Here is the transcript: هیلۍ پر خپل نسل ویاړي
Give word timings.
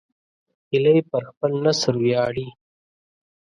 هیلۍ 0.69 0.99
پر 1.09 1.21
خپل 1.31 1.51
نسل 1.65 1.95
ویاړي 2.03 2.47